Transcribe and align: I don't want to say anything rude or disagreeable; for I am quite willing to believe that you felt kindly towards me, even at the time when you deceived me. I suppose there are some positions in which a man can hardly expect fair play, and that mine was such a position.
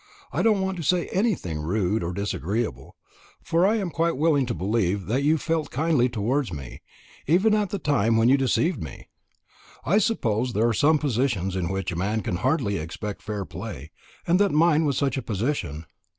I 0.33 0.41
don't 0.41 0.61
want 0.61 0.77
to 0.77 0.83
say 0.83 1.05
anything 1.09 1.59
rude 1.61 2.01
or 2.01 2.11
disagreeable; 2.11 2.95
for 3.43 3.67
I 3.67 3.75
am 3.75 3.91
quite 3.91 4.17
willing 4.17 4.47
to 4.47 4.55
believe 4.55 5.05
that 5.05 5.21
you 5.21 5.37
felt 5.37 5.69
kindly 5.69 6.09
towards 6.09 6.51
me, 6.51 6.81
even 7.27 7.53
at 7.53 7.69
the 7.69 7.77
time 7.77 8.17
when 8.17 8.27
you 8.27 8.35
deceived 8.35 8.81
me. 8.81 9.09
I 9.85 9.99
suppose 9.99 10.53
there 10.53 10.67
are 10.67 10.73
some 10.73 10.97
positions 10.97 11.55
in 11.55 11.69
which 11.69 11.91
a 11.91 11.95
man 11.95 12.21
can 12.21 12.37
hardly 12.37 12.77
expect 12.77 13.21
fair 13.21 13.45
play, 13.45 13.91
and 14.25 14.39
that 14.39 14.51
mine 14.51 14.85
was 14.85 14.97
such 14.97 15.17
a 15.17 15.21
position. 15.21 15.85